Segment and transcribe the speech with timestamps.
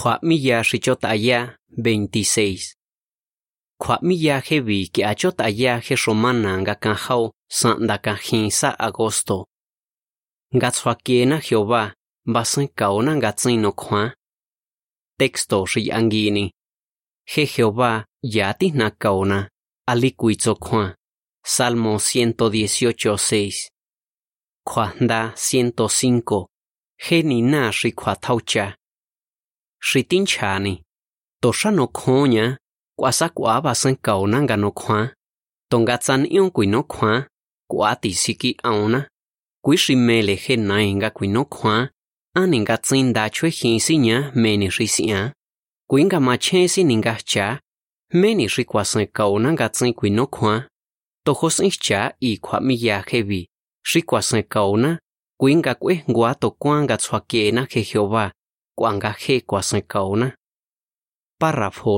[0.00, 2.74] Kwamiya Xichotaya 26.
[3.78, 9.46] Kwamiya Jevi que Achotaya Jeshomana Ngakanjao San Dakajin Sa Agosto.
[10.56, 11.92] Ngatshuakiena Jehová
[12.26, 14.14] Basan Kaona Ngatsino Kwan.
[15.18, 16.50] Texto Shiangini.
[17.26, 19.48] Je Jehová Yati Nakaona
[19.86, 20.94] Alikuitzo Kwan.
[21.44, 23.68] Salmo 118 6.
[24.64, 26.46] Kwanda 105.
[27.08, 28.79] Genina Shikwataucha.
[29.80, 30.58] Na si tin cha
[31.70, 32.56] no khóa nha.
[32.96, 35.14] Quả sa quả ba sân cầu na gà no khóa.
[35.70, 37.28] Tông gà chân yêu quỷ no khóa.
[37.68, 39.08] Quả tỷ si ki ao na.
[39.62, 41.88] Quỷ si mê lệ he nai nga quỷ no khóa.
[42.34, 45.32] An nga chân da chue hin si nha mê ni si si á.
[45.88, 47.60] Quỷ ma che si ni nga cha.
[48.12, 50.68] Mê ni si quả sân cầu na nga chin quỷ no khóa.
[51.24, 53.46] To khô sinh cha y khóa mi ya he vi.
[53.84, 54.98] Si quả san cầu na.
[55.38, 58.30] Quỷ nga quế ngua to quang nga chua kê na he Jehová.
[58.80, 60.30] Quang he quả san cầu na.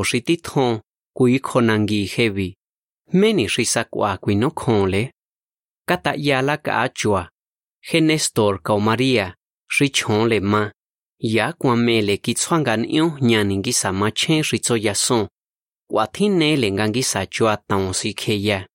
[0.04, 0.36] Si ti
[1.14, 2.54] kui konangi hevi.
[3.12, 5.10] Meni si sakwa kui no konle.
[5.87, 7.29] Kata yala ka achua.
[7.88, 9.34] genestor kau Maria.
[9.70, 10.70] Si chon le ma.
[11.20, 15.29] Ya kwa mele ki tswangan iyo nyaningi sa ma chen si tso yason.
[15.88, 18.66] Kwa thin ne le sa chua taon si ke ya.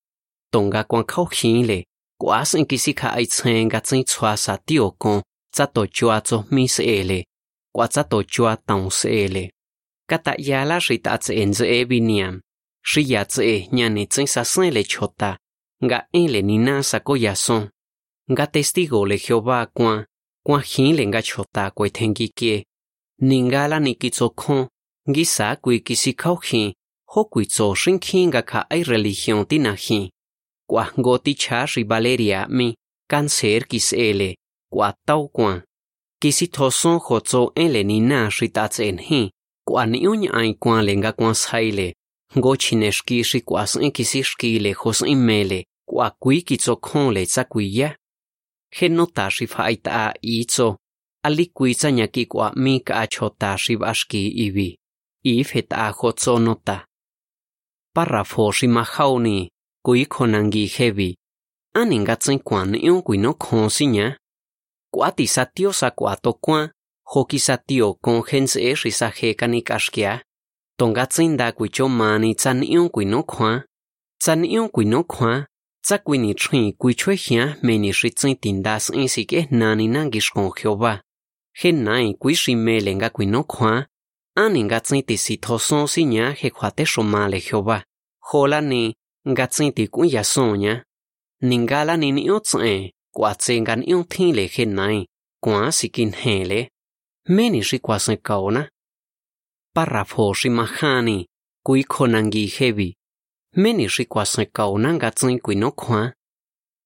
[0.50, 1.84] Tonga kwa kau khin le.
[2.18, 5.22] Kwa sin ki si ka ai chen ga tsin chua sa tio kon.
[5.52, 7.27] Tsa to chua tso mis ele.
[7.78, 9.52] watatochua tausele.
[10.10, 12.40] Kata yala ritatse enze ebiniam.
[12.84, 15.38] Shiyatse e, e nyanitsen sasnele chota.
[15.84, 17.68] Nga enle nina sako yason.
[18.32, 20.06] Nga testigo le Jehová kwa.
[20.46, 22.66] Kwa jinle nga chota kwe tengikie.
[23.20, 24.68] Ningala nikitsokon.
[25.12, 26.74] Gisa kwe kisikauhin.
[27.08, 30.10] Hokwi tso shinkin ga ka ay religion tinahin.
[30.68, 32.76] Kwa ngoti chashi Valeria mi.
[33.10, 34.36] Kanser kisele.
[34.72, 35.62] Kwa tau kwa.
[36.20, 39.30] kisi thoson khotso eleni na shita chen hi.
[39.66, 41.94] Kwa ni un ai kwa lenga kwa saile
[42.36, 46.76] go chinesh shi kwa sin kisi shki le khos in mele kwa kui ki cho
[46.76, 47.96] khon le cha kui ya.
[48.70, 50.76] He no ta shi fai ta i cho
[51.22, 54.76] ali kui cha nya ki mi ka cho shi bas ki i bi
[55.24, 55.44] i
[55.92, 56.84] khotso no ta.
[58.52, 58.84] Shi ma
[59.84, 61.16] kui khonangi hebi
[61.74, 63.86] aninga tsin kwa un kui no khon si
[64.92, 66.70] kuatisatio sa kuatokuan
[67.14, 70.12] hokisatio konjens'e'xi sa jekani k'axkia
[70.78, 73.62] tonkatzin ndakuicho mani tsani'on kuinokjuan
[74.22, 75.44] tsani'on kuinokjuan
[75.86, 80.92] tsakuinitxjin kuichue jian meni xi tsin tindas'in si k'ejnani nankixkon jehová
[81.60, 83.86] jenai kuixi mele nga kuinokjuan
[84.42, 87.78] ani ngatsin ti sitjoson si ña jekuatexomale jehová
[88.28, 88.82] jolani
[89.30, 90.74] ngatsin ti k'uinyasoña
[91.48, 92.76] ningalani ni'on ts'en e.
[93.18, 93.34] Ningala ni ni o tsin.
[93.34, 95.06] Kwa tse nga ni o tin le he nai.
[95.42, 96.68] Kwa si kin he le.
[97.28, 98.70] Meni shi kwa sen kaona.
[99.74, 101.26] Párrafo shi mahani,
[101.64, 102.94] kui konangi hevi.
[103.56, 106.12] Meni shi kwa sen kaona nga tsin kui no kwa.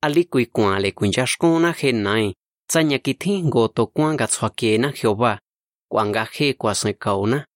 [0.03, 2.35] Ali kui kwa le kui jashkona he nai,
[2.69, 5.39] tsanya ki thi go to kwa nga tswa ke na Jehová.
[5.91, 7.47] Kwa nga he kwa sen kaona.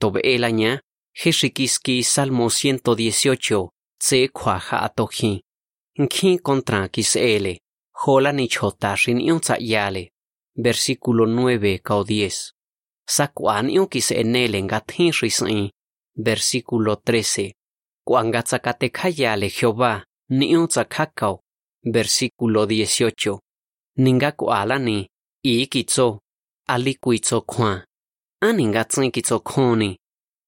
[0.00, 0.80] Tobe ela nya,
[1.14, 3.68] he shikiski Salmo 118,
[3.98, 5.42] tse kwa ha atohi.
[5.98, 7.61] Nkhi kontra kis ele,
[8.06, 10.10] Holanich hotashin iun yale.
[10.64, 12.52] Versículo 9 cao 10.
[13.10, 14.66] Sacuan iun kis enelen
[15.22, 15.70] risin.
[16.24, 17.52] Versículo 13.
[18.04, 21.40] Cuan gatsacatecayale Jehová, ni un zacacao.
[21.94, 23.38] Versículo 18.
[23.98, 25.06] Ningaku alani,
[25.44, 26.18] i kitso,
[26.68, 27.84] alikuitso kwan.
[28.40, 29.96] Aningatsin kitso koni.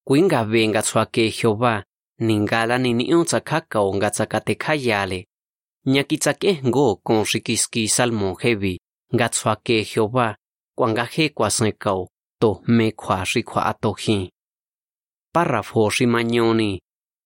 [0.04, 1.84] Kuinga venga tsuake Jehová,
[2.18, 2.94] ningala ni
[5.06, 5.26] ni.
[5.84, 6.68] Tsakate kayale.
[6.68, 8.78] Ngo con shikiski salmo hevi,
[9.14, 10.36] nga tswa ke Jehová,
[10.76, 12.08] kwa nga he kwa sen kau,
[12.40, 14.30] to me kwa shi kwa ato hi.
[15.32, 16.80] Párrafo shi mañoni,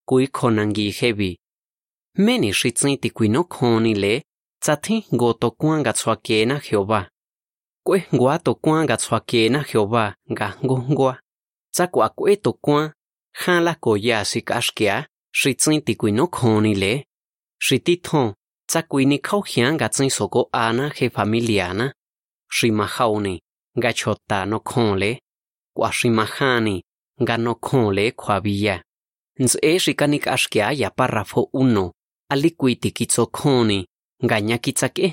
[0.07, 1.39] kui konangi hevi.
[2.17, 4.23] Meni shi tsin ti kui no koni le,
[4.61, 7.09] tsa thi go to kwa nga tswa ke na Jehová.
[7.85, 11.21] Kwe ngwa to kwa nga tswa ke na Jehová nga ngo ngwa.
[11.73, 12.93] Tsa kwe to kwa,
[13.33, 13.75] han la
[14.25, 17.05] si kashkia, shi tsin ti kui no koni le.
[17.61, 17.79] Shi
[18.69, 19.43] tsa kuini khau
[20.11, 21.93] soko ana he familia na
[22.57, 23.41] shi ma hauni
[23.83, 25.21] ga chota no khonle.
[25.77, 26.83] Kwa shi ma hani
[27.27, 28.41] ga no khonle khwa
[30.35, 31.91] ashkia ya parrafo 1
[32.31, 33.07] ali kuiti ki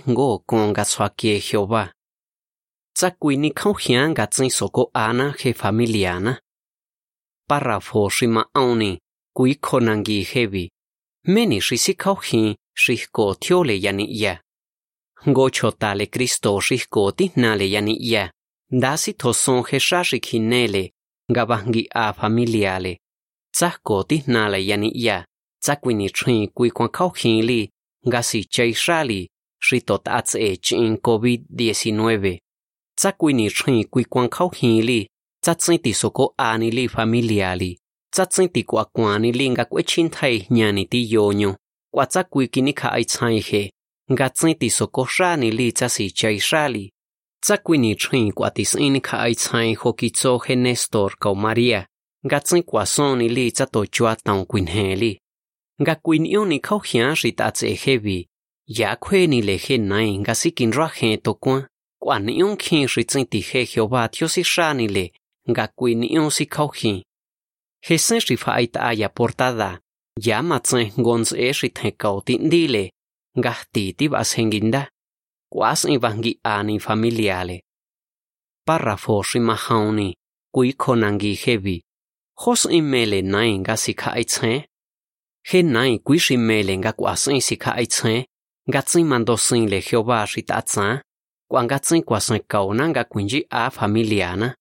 [0.09, 1.91] ngo kon ga swa ke hyoba
[2.93, 3.11] tsa
[4.49, 6.39] soko ana he familia na
[7.47, 8.99] parrafo shi ma auni
[9.35, 10.71] kui khonangi hevi.
[11.27, 11.93] Meni shi si
[12.75, 14.41] shihko tiole yani ya.
[15.27, 18.31] Ngo chotale Kristo shihko tihnale yani ya.
[18.71, 20.19] Dasi toson he shashi
[21.31, 22.89] gabangi a familiale.
[22.89, 22.97] le
[23.57, 25.25] tihnale ko ti na la yani ya
[25.65, 27.69] cha quy ni thrin quy quan khau khi li
[28.07, 28.43] nga si
[30.65, 32.37] chin covid 19
[33.01, 35.07] cha chin kui kwan kau hinli,
[35.45, 35.59] khau
[36.49, 37.77] khi li familiali.
[38.25, 41.23] tsin ti so ko a li ti li thai nya ti yo
[41.95, 43.71] nyo kwa cha quy ki ni kha ai chai he.
[44.11, 46.91] Nga tsin ti so ko sha ni li cha si chai sha li
[47.41, 48.63] cha quy ni thrin kwa ti
[51.35, 51.87] maria
[52.25, 55.19] nga tsin kwa son ni li cha to chua tang quin he li.
[55.81, 57.51] Nga quin yo ni khau hian ri ta
[59.41, 61.17] le he nai nga si kin ra he
[62.57, 63.65] khin ri tsin ti he
[64.87, 65.05] le.
[65.49, 67.03] Nga quin yo si khau hin
[67.87, 67.97] he
[69.09, 69.84] portada.
[70.23, 72.89] yamatzen gonzexithencautindile
[73.43, 74.87] gastiti bashenguinda
[75.53, 77.61] cuasin e vangi'ani familiale.
[78.65, 80.13] Párrafo rimajauni
[80.53, 81.81] cuiconangui jevi
[82.41, 84.63] josimele e nainga sikha'aitsen
[85.51, 88.23] he nain kuiximele nga kuasin e sikha'aitsen
[88.69, 91.01] ngatsin mandosinle jehová ritatsan
[91.49, 94.55] kuangatsin kuasenkaona nga kuinyi'a familiana?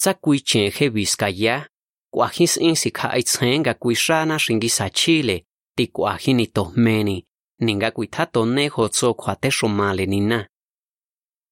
[0.00, 1.66] Tsakuichen jevi skaya
[2.14, 5.44] kuajin sika aitsenga kuixana xingisa chile
[5.76, 7.26] ti kuajini tosmeni
[7.60, 10.48] ninga kuitatone hotso kuate xomale nina.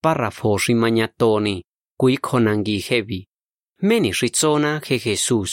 [0.02, 1.62] Párrafo ximañatoni
[2.00, 3.26] kuikonangi hevi.
[3.82, 5.52] Meni rizona je Jesús.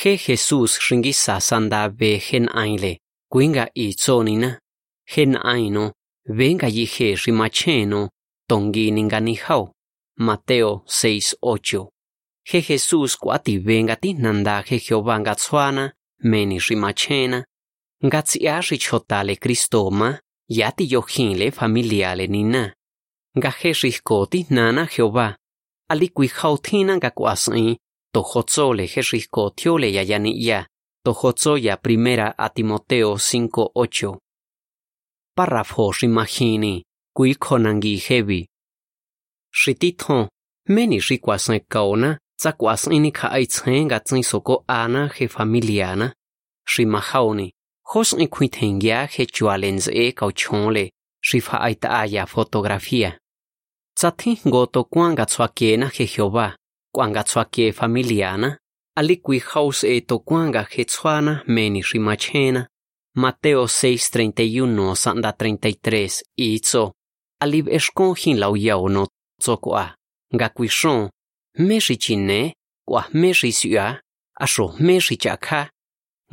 [0.00, 2.98] Je Jesús xingisa sandabe gen aile
[3.32, 4.60] kuinga itzonina.
[5.14, 5.92] Gen aino
[6.38, 8.10] venga yije ximacheno
[8.48, 9.72] tongi ninga nijao.
[10.18, 11.93] Mateo 6.8
[12.46, 15.92] He Jesús kuati venga tinanda he Jehová ngatsuana,
[16.22, 17.44] meni rimachena,
[18.04, 22.74] ngatsia richotale cristoma, yati yojinle familiale nina.
[23.38, 25.36] Ngaje riskoti nana Jehová,
[25.88, 27.76] alikui jautina ngakuasai,
[28.12, 30.66] tojotzole he riskotiole yayaniya,
[31.04, 34.18] tojozoya primera a Timoteo 5.8.
[35.36, 38.46] Párrafo rimajini, kui konangi hebi.
[39.66, 40.28] Rititho,
[40.68, 46.12] meni rikuasan kaona, tzakuasnini kha'aitzjen gatzin soko ana je familiana,
[46.72, 47.50] ximajaoni,
[47.94, 50.90] josni kuitengia je chualenze kauchonle,
[51.28, 53.12] xifaitaaya fotografía.
[53.94, 56.56] Tzati goto kuangatsuakiena je Jehová,
[56.92, 58.56] kuangatsuakie familiana,
[58.96, 62.66] alikui haus eto kuanga je tsuana meni ximachena,
[63.16, 66.92] Mateo 6:31 sanda 33 itzo,
[67.40, 69.06] alib eskonjin lauyao no
[69.40, 69.94] tzokoa,
[70.38, 71.08] gakuishon,
[71.56, 72.54] kui shon me shi chine
[72.86, 74.00] kwa me shi sya
[74.40, 75.70] asho me shi chakha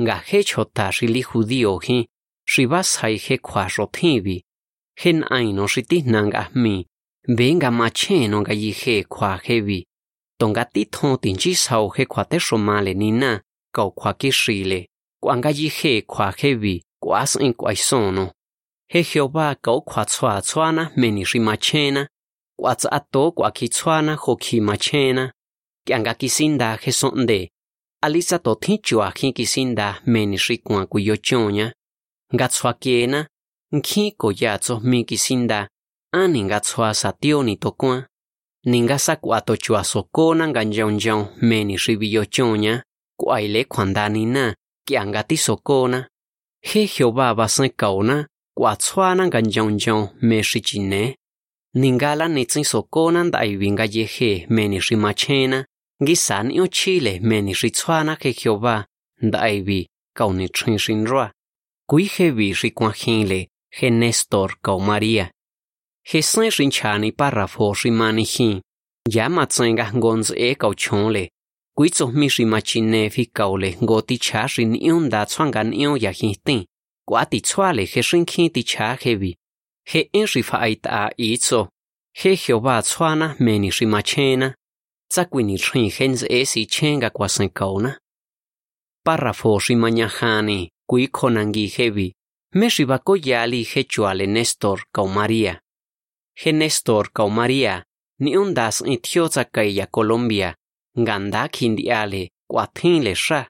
[0.02, 2.08] nga he chota shi li judio hi
[2.46, 4.44] shi vas hai he kwa ro thibi
[5.02, 6.86] hen ai no shi ti nanga mi
[7.28, 9.86] venga macheno nga yi he kwa hevi
[10.40, 13.42] tonga ti thon tin chi sau he kwa te shomale ni na
[13.76, 14.90] kau kwa ki shile
[15.22, 18.32] kwa nga yi he kwa hevi kwa sin kwa sono
[18.90, 21.40] he Jehová kau kwa tswa tswana meni shi
[22.62, 25.34] Huatzato kuakichuana jokimachena,
[25.86, 27.52] kianga kisinda jesonde,
[28.02, 31.74] alisa to tichua jin kisinda meni xikua kuyochoña,
[32.36, 33.28] ngatsuakiena,
[33.72, 35.70] nkji koyatso mi kisinda,
[36.14, 38.08] ani ngatsua satio ni tokua,
[38.66, 42.84] ninga sakuato chua sokona nganjaunjaun meni xibiyochoña,
[43.20, 44.56] kuaile kuandanina,
[44.88, 46.08] kianga tisokona,
[46.74, 48.28] je Jehová basenkaona,
[48.58, 51.16] kuatsuana nganjaunjaun me xichine,
[51.76, 55.66] ningala ni tsin so kona ndai winga ye meni shi machena
[56.04, 58.86] ngi san chile, meni shi tswana ke Jehová
[59.22, 59.88] ndai vi
[60.18, 61.32] kauni trin shin roa
[61.90, 65.32] kui he vi shi kwa he Nestor kau Maria
[66.04, 67.12] he san shin para
[67.48, 68.62] párrafo shi mani hin
[69.10, 69.92] ya ma tsenga
[70.36, 71.30] e kau chonle.
[71.76, 75.84] Kui tso mi shi machine fi kaule, ngoti cha rin ni un da tswanga ni
[76.04, 76.66] ya hin tin
[77.30, 79.36] ti tswale he shin kin ti cha he vi
[79.92, 81.70] he enri fa aita a itso,
[82.14, 84.56] he heo tswana meni ri tsakwini chena,
[85.44, 87.90] ni rin hens esi chenga kwa senkauna.
[87.90, 88.00] kauna.
[89.06, 92.14] Parrafo ri nyahani, kui konangi hevi,
[92.54, 95.60] me ri bako yali he chuale Nestor kao Maria.
[96.36, 97.84] He Nestor kao Maria,
[98.20, 100.56] ni undas ni tio ya Colombia,
[100.96, 103.48] gandak hindi ale, kwa tin le sha.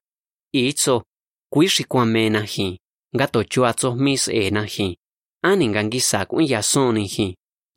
[0.53, 1.03] Itso,
[1.51, 2.79] kui shikwa mena hi,
[3.13, 5.00] gato chuatso mis e na hi.
[5.45, 7.27] อันงังกิสากุยาสอนหิ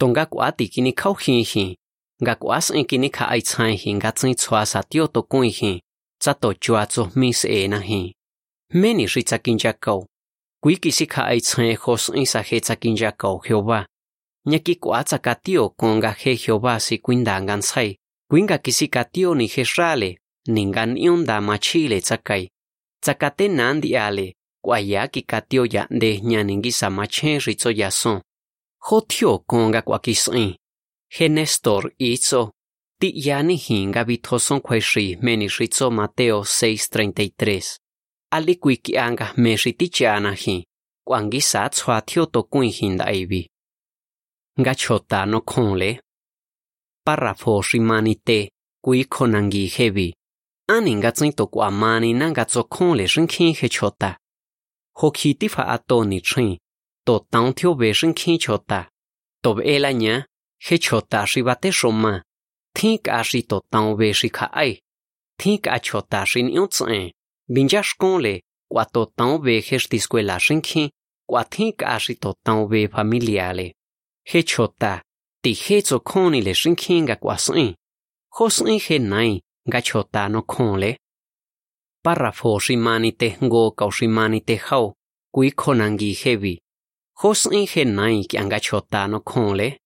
[0.01, 1.65] ตงกักวาติกินิเข้าหิหิ
[2.27, 5.73] กักวาสอินกินิขาไอชายหิงกัจฉิชวาสาติโอตกุยหิ
[6.23, 8.01] จัตโตจวาจมิสเอนะหิ
[8.79, 9.87] เมนิริจักินจักโก
[10.63, 13.81] กุยกิสิขาไอชายโฮสอินสาเฮจักินจักโกเฮโอวา
[14.51, 17.73] ญะกิกวาจักาติโอกงกาเฮเฮโอวาสิกุินดางันไซ
[18.31, 20.05] กุินกากิสิกาติโอนิเฮชราเล
[20.55, 22.31] นิงกันอิอนดามาชิเลจักไก
[23.05, 24.21] จักาเตนันดิอาเล
[24.65, 28.21] kuaya kikatioya de ñaninguisamachen ritzoyason.
[28.87, 30.55] Jotio konga kuakis'in.
[31.19, 32.51] Genestor itzo.
[33.01, 37.79] Tiyani hinga bitjoson kuexri meni ritzo Mateo 6.33.
[38.31, 40.65] Ali kuikianga mexi tichanaji.
[41.07, 43.51] Kuangisa tsuatio tokuin hindaibi.
[44.65, 46.01] Gachota no konle.
[47.07, 48.49] Párrafo rimanite
[48.85, 50.15] kuikonangi hebi.
[50.69, 54.17] Aningatsin tokuamani nangatso konle rinkin hechota.
[54.97, 56.55] To khi mani na nga tso khon le shin khin he chota.
[56.55, 56.59] Ho khi ti ta, ato ni trin.
[57.07, 58.89] To tang thio be shin khin chota.
[59.43, 60.25] To be la nya
[60.59, 62.23] he chota shi bate shoma.
[62.75, 64.81] Thin ka shi to tang be shi kha ai.
[65.39, 67.11] bình giá sông shin quả tsen.
[67.55, 70.89] tăng shkon le sĩ to tang sinh he quả skwela cả sĩ
[71.27, 73.73] Kwa tăng ka shi to tang be familiale.
[74.25, 75.03] He chota
[75.43, 77.75] ti he tso khoni le shin khin ga kwa sin.
[78.31, 80.97] Ho sin he nai nga chota nó khon le.
[82.05, 84.93] Párrafo shimani te ngo kau shimani te hau,
[85.33, 86.59] kui konangi hevi.
[87.21, 89.79] Hos in henai ki anga chota no konle.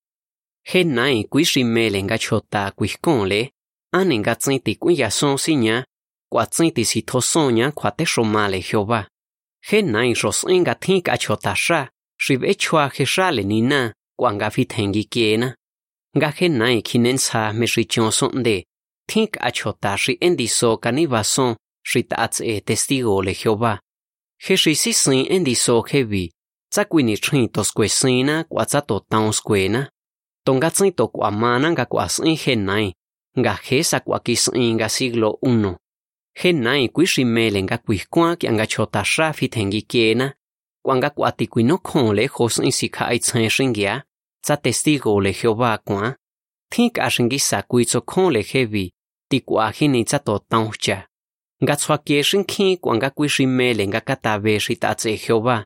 [0.72, 1.25] le.
[1.30, 3.28] Kui shimele nga chota kui konle.
[3.28, 3.50] le.
[3.92, 5.37] Ani nga ti kui ya sinya.
[5.38, 5.84] si.
[6.30, 9.06] Kwa tsin ti si tosonya son kwa te shomale Jehová.
[9.70, 11.88] Henai ros nga thin chota sha.
[12.18, 13.62] Shive chua he sha le ni.
[14.16, 15.54] Kwa nga fi kiena.
[16.16, 18.64] Nga henai kinen sa me shi chon son de.
[19.06, 21.22] Thin ka chota shi endiso kaniva
[21.95, 23.80] rit atz e testigo le Jehová.
[24.38, 26.30] Jeshi si sin endiso hebi,
[26.71, 29.90] tsakwini chin toskwe sina kwa tsato taon skwena,
[30.45, 32.95] tonga tsin to kwa mana nga kwa sin genai,
[33.38, 35.76] nga jesa kwa kisin nga siglo uno.
[36.42, 40.35] Genai kwi shimele nga kwi kwa kia nga chota shafi tengi kiena,
[40.85, 44.04] kwa nga kwa tikwi no kon le josin sika aitzen shingia,
[44.45, 46.16] tsa testigo le Jehová kwa.
[46.71, 48.92] Think ashingi sakwi tso kon le hebi,
[49.30, 51.08] tikwa hini tsato taon cha.
[51.62, 55.11] Nga tswa kie shin khi kwa nga kui shi mele nga katabe shi ta tse
[55.23, 55.57] Jehová.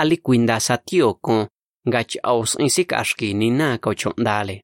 [0.00, 1.46] Ali kuinda sa tio kon.
[1.88, 4.56] Nga chao sin in ka shki ni na ko chondale.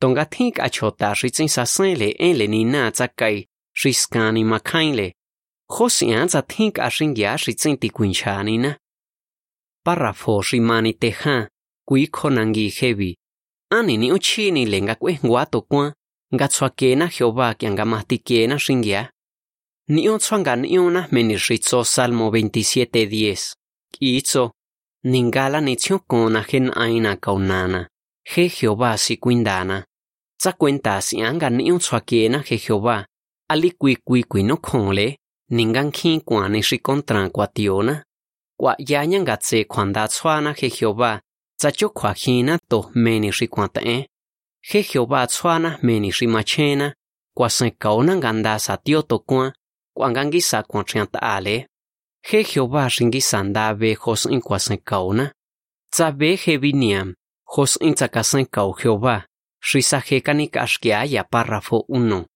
[0.00, 3.46] Tonga thin a chota shi tsin sa sen le en le ni na tsa kai.
[3.78, 5.08] Shi skani ma kain le.
[5.74, 8.70] Ho sian tsa thin ka shingya shi tsin ti kuin cha ni na.
[9.84, 11.36] Párrafo shi mani te ha.
[11.88, 13.10] Kui khonangi hebi.
[13.76, 15.94] Ani ni uchi ni le nga kwe ngwa to kwa.
[16.34, 17.84] Nga tswa ke na Jehová ki nga
[19.88, 23.52] Niutsuangan iuna menirritzo Salmo 27.10.
[24.00, 24.50] Itzo,
[25.04, 27.86] ningala nitziocona gen aina caunana,
[28.34, 29.84] je Jehová si cuindana.
[30.40, 33.04] Tzacuentas ianga niutsuaquiena je Jehová,
[33.48, 35.16] alicuicuicui no conle,
[35.50, 38.02] ningan quincuane ricontran cuationa.
[38.58, 41.20] Cua yañangatse cuandatsuana je Jehová,
[41.58, 44.06] tzachocuajina to meni ricuantae.
[44.72, 46.92] Je Jehová tsuana meni rimachena,
[47.36, 49.52] cuasencaonan gandasa tiotocuan,
[49.96, 51.66] kauna nganda sa tio to ale.
[52.22, 55.32] He Jehová shingi sanda ve hos in kwa sen kauna.
[55.90, 57.14] Tsa ve he viniam.
[57.44, 59.24] Hos in tsa ka sen kau Jehová.
[59.60, 62.26] Sa he kanik ashkia ya párrafo uno.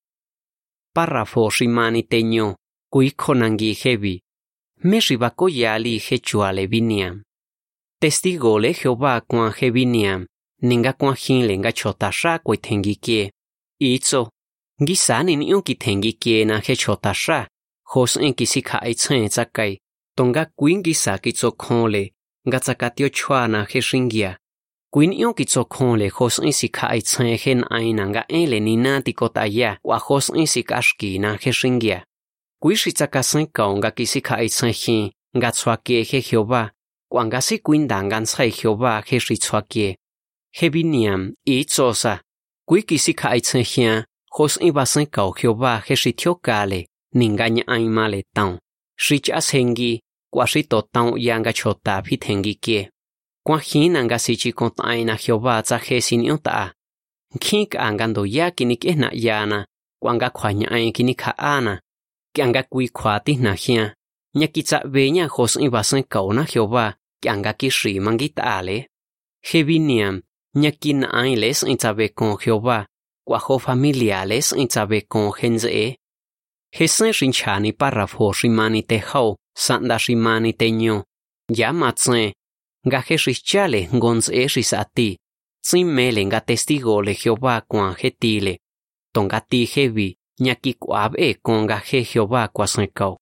[0.94, 2.56] Párrafo shimani teño.
[2.90, 4.22] Kui konangi hebi.
[4.84, 7.22] Me shibako yali he chuale viniam.
[8.00, 10.26] Testigo le Jehová kwa he viniam.
[10.62, 12.56] Ninga kwa hin le nga chota sha kwe
[14.80, 17.46] tengi sa ni Gisani ki unki tengi kie na khe chota sha.
[17.84, 19.78] Hos en kisi ka ai chen tsakai.
[20.16, 22.10] Tonga kuin gi sa ki cho tso le.
[22.46, 24.36] Nga tsakatio chwa na he shingya.
[24.92, 28.04] Kuin ion ki cho tso le hos en si ka ai chen hen ai na
[28.06, 29.76] nga en le ni na ti kota ya.
[29.84, 32.04] Wa hos en si ka shki na he shingya.
[32.62, 35.10] Kui shi cha ka sen kao nga kisi ka ai chen hin.
[35.36, 36.70] Nga tswa kie he Jehová.
[37.10, 39.96] Kwa nga si kuin dangan tsai Jehová khe shi chwa kie.
[40.56, 42.18] He viniam i tso sa.
[42.68, 44.04] Kui kisi ka ai chen hin.
[44.38, 46.86] Hos en ba sen kao Jehová he shi tio kale.
[47.14, 48.58] Ningaña ai male taon.
[48.96, 50.00] Shi cha sengi.
[50.32, 52.90] Kwa shi to taon yanga chota phi tengi kie.
[53.46, 56.72] Kwa hina nga si chi kont aina Jehová tsa he sin yon ta.
[57.40, 59.66] Kink angando yakini kinik ehna yana.
[60.02, 61.80] Kwa nga kwa nya ai kinik ha ana.
[62.34, 63.94] Ki anga kui kwa ti na hia.
[64.34, 66.94] Nya ki tsa ve nya hos in ba sen kao na Jehová.
[67.20, 68.86] Ki anga ki shi mangi ta ale.
[69.40, 70.22] He viniam.
[70.54, 72.86] Nya ki na ai les in tsa ve con Jehová.
[73.30, 76.00] cuajo familiares y sabe con genze.
[76.72, 81.04] Hesen rinchani párrafo rimani tejao, sanda rimani teño.
[81.48, 82.34] Ya matse.
[82.84, 85.16] Gaje richale gonze risati.
[85.62, 88.58] Tzimele nga testigo le Jehová cuan getile.
[89.14, 93.18] Tongati hevi, ñaki cuabe con gaje Jehová cuasencao.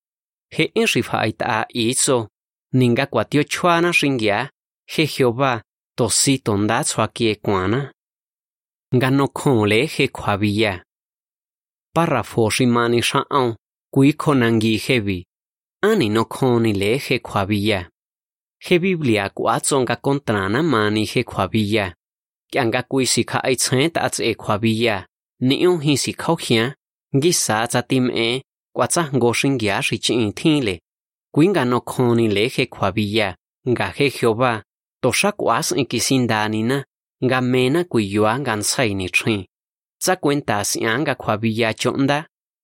[0.49, 2.29] He en rifaita iso.
[2.73, 4.49] Ninga cuatio chuana ringia.
[4.87, 5.61] He Jehová,
[5.95, 7.91] tosi tondatsuakie cuana.
[8.95, 10.81] ngano khole he khwabiya
[11.93, 13.01] para foshi mani
[13.93, 15.25] kui khonangi hebi.
[15.81, 17.87] Ani no khoni le he khwabiya
[18.59, 21.93] he biblia ku atsonga kontra mani he khwabiya
[22.51, 25.05] kyanga kui sikha ai chhet ats e khwabiya
[25.41, 26.73] ni un hi sikha khia
[27.15, 28.41] ngi sa cha tim e
[28.73, 30.79] kwa cha ngo shing ya shi chi thi le.
[31.33, 33.35] Kui ngano khoni le he khwabiya
[33.69, 34.63] nga he jehova
[35.01, 36.83] to sha kwas ikisindani na.
[37.25, 39.41] nga mena kuiyoa ngan sai ni chhin
[40.03, 42.19] cha cuenta sian ga khwa biya chonda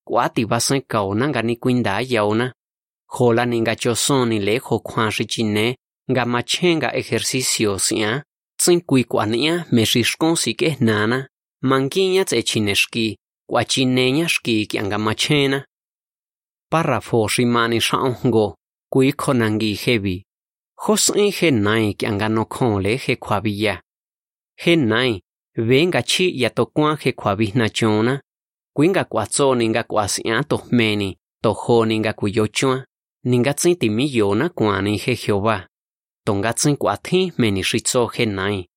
[0.08, 2.48] kwa ti ba sai kauna nga ni kuinda yauna
[3.14, 5.76] khola ni nga choson ni le kho khwa shi chinne
[6.12, 8.12] nga machenga ejercicio sia
[8.60, 11.18] tsin kui kwania me shishkon si ke nana
[11.70, 13.08] mankiña tse chineshki
[13.50, 15.60] kwa chineña shki ki anga machena
[16.72, 18.56] párrafo shimani sha'ongo
[18.94, 20.16] kui khonangi hebi
[20.84, 23.76] josin je nai ki anga no khon le je khwabiya
[24.58, 25.22] Henai,
[25.56, 28.22] venga chi ya to kwa he kwabihna chona.
[28.76, 32.86] Kuinga kwa tso ninga kwa sian to meni, to ho ninga kuyo chua,
[33.24, 35.68] ninga tsin timi yona kwani he Jehová.
[36.26, 38.68] tonga tsin kwa thi meni shitso he nai.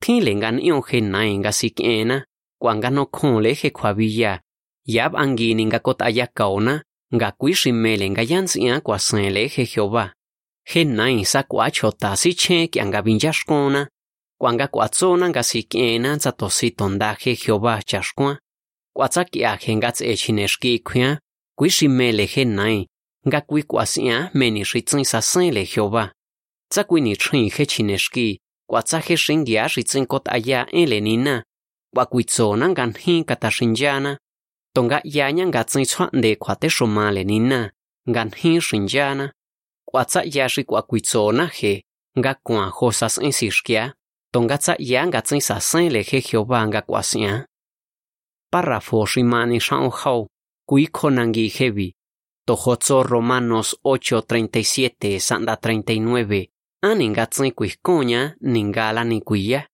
[0.00, 1.00] Thi lenga ngan ion he
[1.38, 2.24] nga si kiena,
[2.60, 4.40] kwa nga no khon le he kwa biya.
[4.86, 6.82] Yab angi ni nga kot aya kaona,
[7.14, 10.12] nga kui shimele nga yansia kwa sen le he Jehová.
[10.64, 13.86] Henai sa kwa chota si che ki anga binjashkona,
[14.38, 14.88] kwa nga kwa
[15.28, 18.38] nga si kiena za to si Jehová chashkua.
[18.94, 20.82] Kwa tsa ki a he nga tse chineshki
[21.56, 22.86] kui shimele he nai,
[23.26, 26.12] nga kui kuasia meni ritzin sa sen le Jehová.
[26.70, 28.38] tsa kui ni chin he chineshki
[28.68, 31.42] kwa he shingia ritzin kot aya en le nina
[32.10, 34.18] kui tso na ngan hi katashinjana.
[34.74, 37.70] tonga ya nya nga tsin chwa de kwa shoma le nina
[38.10, 39.32] ngan hi shinjana
[39.84, 41.82] kwa yashi ya kui tso he
[42.18, 43.94] nga kuan josas en sishkya
[44.32, 47.44] tongatzaia ngatzinsasen leje Jehová ngakuasian.
[48.50, 50.28] Párrafo rimani shaunhau
[50.68, 51.92] kuikonangi hebi.
[52.46, 56.46] Tojotso Romanos 8:37 sanda 39
[56.82, 59.66] aningatzin kuiskoña ningala ni kuiya.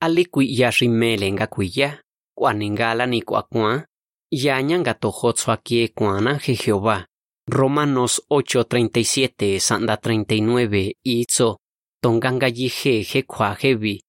[0.00, 2.02] Ali kuiya rimele ngakuiya.
[2.38, 3.84] Kuaningala ni kuakuan.
[4.32, 7.06] Yañanga tojotso aquí kuana Jehová.
[7.48, 11.59] Romanos 8:37 sanda 39 itzo
[12.02, 14.02] tonganga yi he he kwa he bi jevi,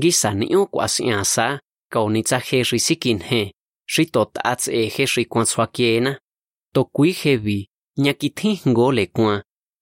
[0.00, 1.60] gisa niyo kwa si siasa,
[1.92, 3.52] kaunitza je risikin he, ri
[3.86, 6.18] shitot ats e he ri kwa swa kiena
[6.74, 7.58] To kui hevi,
[8.04, 9.34] ñakithi ngole kwa,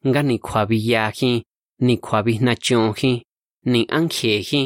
[0.09, 1.33] nga ni khwabi yahi,
[1.87, 3.12] ni khwabi nachonhi,
[3.70, 4.62] ni anghehi,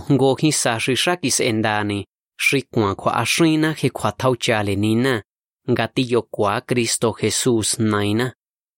[0.52, 2.06] sa shi sha ki sen da ni.
[2.40, 5.22] Shi kwa kwa a shi na he kwa tau cha le ni na.
[5.68, 8.32] Ga ti yo kwa kristo jesus na.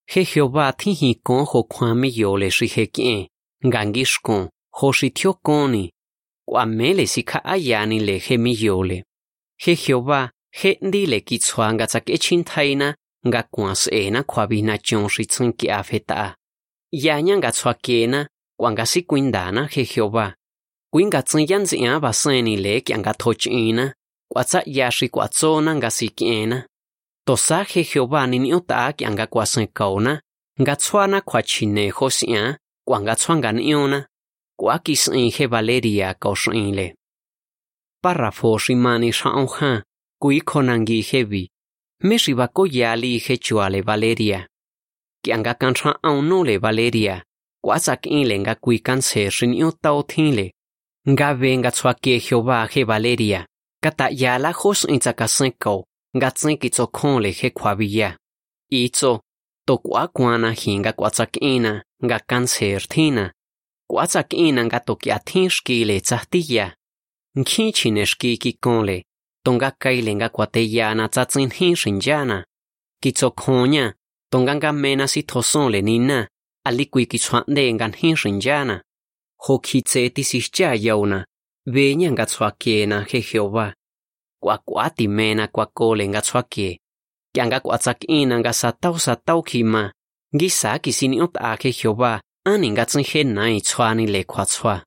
[0.07, 3.27] He jo ba ti hi ko ho kwa mi yo le shi he ki e.
[3.63, 3.83] ga
[6.45, 9.03] kwa me le si kha a ya ni le he mi yo le.
[9.57, 13.75] He jo ba, he ndi ki tswa nga tsa ke chin thai na ga kwa
[13.75, 16.35] se e na kwa bi na chon shi tsin ki feta
[16.91, 18.07] ya nga tswa ke
[18.57, 20.09] kwa nga si kuinda na he jo
[20.93, 23.93] le ki nga thochina
[24.31, 26.67] kwa tsa ya shi kwa tsona nga si kiena
[27.25, 30.21] tosaje Jehová ni ni ota ki anga kwa sen kauna
[30.61, 34.07] nga tswana kwa chine hosia kwa nga tswanga ni ona
[34.59, 36.95] kwa ki sen he Valeria ka shinle
[38.03, 39.83] párrafo shimani shaonha
[40.21, 41.49] kui konangi hevi
[42.03, 44.47] me shiba ko yali he chuale Valeria.
[45.23, 47.23] Ki anga kancha auno le Valeria
[47.63, 49.91] kwa sak inle nga kui kanse shin ota
[51.09, 53.45] othinle nga tswa ke Jehová he Valeria.
[53.83, 55.83] Kata yala hos intsaka sen kau
[56.17, 58.09] nga tsin ki tso khon le he khwabiya
[58.71, 58.89] i
[59.65, 61.33] to kwa kwana hinga kwa tsak
[62.05, 63.31] nga cancer thina.
[63.89, 64.33] Kwa tsak
[64.65, 66.75] nga to kya thin shki le tsahtiya
[67.39, 69.03] nkhi chine shki ki kon le,
[69.43, 71.25] to nga kai le kwa te ya na tsa
[71.57, 72.43] hin shinjana
[73.01, 73.93] ki tso khonya
[74.31, 76.27] to nga mena si thoson le nina
[76.67, 78.75] ali kui ki tswande nga hin shinjana
[79.43, 80.23] ho ki tse ti
[80.85, 81.25] yauna
[81.65, 83.73] ve nya nga Jehová.
[84.41, 86.79] Kwa kwa ti mena kwa kole nga tswake
[87.33, 89.15] kya nga kwa tsak ina nga sa tau sa
[91.71, 94.45] Jehová, ani nga tsin he le kuatsua.
[94.45, 94.83] tswa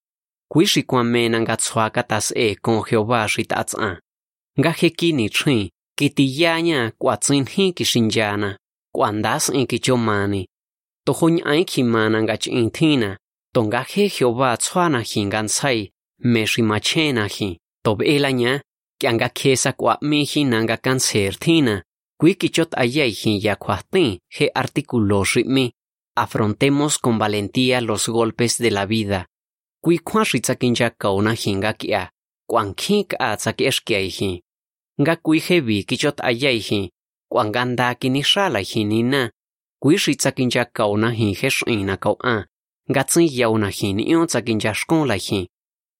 [0.48, 1.90] kui shi kwa mena nga tswa
[2.34, 3.98] e kon Jehová shi ta tsa
[4.58, 7.16] nga he ki ni chhin ki ti ya nya kwa
[13.52, 18.62] tongaje Jehová tsuanaji gansai, meshimachenaji, tob elaña,
[18.98, 21.82] kianga kesa kuatmeji nanga cancertina,
[22.20, 25.72] cuiquichot ayaiji yacuatin, je artículo ritmi,
[26.16, 29.26] afrontemos con valentía los golpes de la vida.
[29.84, 32.10] Cuicuashitzakinja kauna jingakia,
[32.46, 34.42] kuankik atzakieshkiaiji.
[35.00, 36.90] Nga kuijevi kichot ayaiji,
[37.28, 39.30] kuangandaki nishalaihi nina,
[39.82, 42.51] kuishitzakinja kauna jinjeshuina kau'a
[42.92, 45.46] kau a, nga tsin yauna hin ion tsakinja shkon la hin.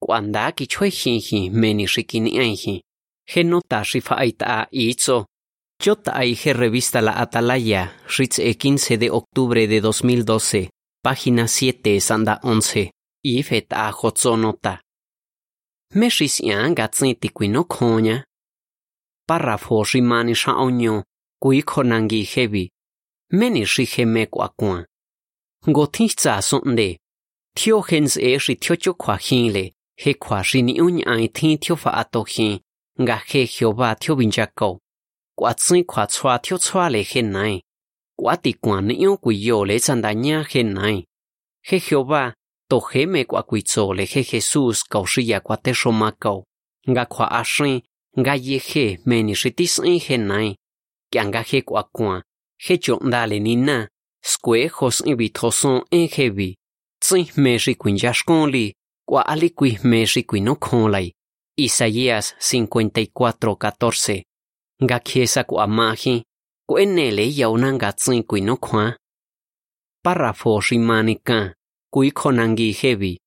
[0.02, 2.83] Kwan da kichwe hin hin meni shikini aihi.
[3.26, 5.26] Genota shifa aita itzo.
[5.83, 10.70] Jota Aige Revista La Atalaya, Ritz e 15 de octubre de 2012,
[11.02, 12.90] página 7, Sanda 11,
[13.24, 14.78] Ifet a Hotzonota.
[15.94, 18.24] Meshis yan gatsin tikwino konya.
[19.26, 21.02] Párrafo rimani shaonyo,
[21.40, 22.70] kui konangi hebi.
[23.33, 24.26] Meni shiheme
[25.66, 26.72] ngô thí giả sụn kwa kwa.
[26.72, 26.96] Gotitza sonde.
[27.55, 31.77] Tio hens e shi tio cho kwa hinle, he kwa shini uny ai tin tio
[31.77, 32.59] ngà khê hin,
[32.98, 34.79] nga he bình tio cầu
[35.37, 37.61] quả xin khóa xoa thiếu xoa lệ khen này
[38.16, 41.03] quả tị quả nữ quỷ yo lệ chân đá nha khen này
[41.66, 42.33] hệ hiểu ba
[42.68, 45.90] tổ khế mẹ quả quỷ chỗ lệ khi Jesus cầu sư ya quả tê sô
[45.90, 46.44] ma cầu
[46.87, 47.81] ngà khóa á sinh
[48.16, 50.55] ngà ye khê mẹ ni sư tí sinh khen này
[51.11, 52.22] kia ngà khê quả quả
[52.62, 53.57] khê trộn đà lệ ni
[54.24, 56.54] skue jos in bithoson en jevi,
[57.00, 58.72] tzihme riquin yashkonli,
[59.08, 60.48] kuali kuihme riquin.
[61.56, 64.22] Isaías 54:14.
[64.87, 66.22] Gakiesa kuamaji,
[66.66, 68.96] kuenele yaunanga tzihkuin okwa.
[70.04, 71.54] Párrafo rimanika,
[71.92, 73.18] kuikonangi jevi.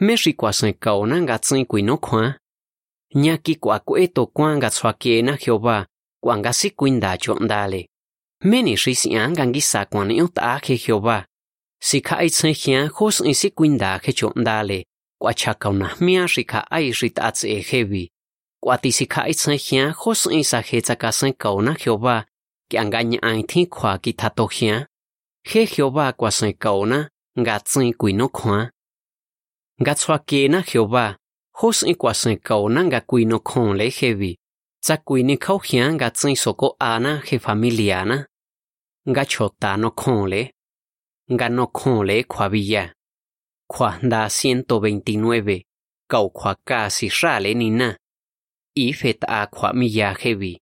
[0.00, 2.34] Meshi kuasenkaonanga tzihkuin okwa.
[3.14, 5.86] Ñaki kuakueto kuanga tsuakiena Jehová,
[6.22, 7.88] kuanga si kuindacho ndale.
[8.44, 11.24] Meni shi si anga ngi sa kwa ni ta ke hyoba
[11.80, 14.84] si kha ai tsen hian khos in si kuinda ke chondale
[15.20, 18.08] kwa cha na mia shi kha ai shi ta tse hebi
[18.60, 21.74] quả tì sĩ ai tsen hian khô sinh sa he cha cả sang cầu na
[21.78, 22.24] khiêu ba.
[22.70, 24.86] Cái anh ai thi khóa ki thà tổ hiá
[25.44, 28.70] khê khiêu ba quả sang cầu na ngã chân quỷ nó khóa
[29.80, 31.16] ngã xoa kê na khiêu ba.
[31.52, 34.36] Khô sinh quả sang cầu na ngã quỷ nó khôn lấy khê vi
[34.80, 35.36] cha quỷ ni
[36.78, 38.27] ana he familiana.
[39.10, 40.42] nga chota no conle,
[41.34, 42.84] nga no conle cuavilla,
[43.72, 45.56] cuanda 129,
[46.10, 47.90] caucuaca si rale ni na,
[48.74, 50.54] y feta cuamilla heavy.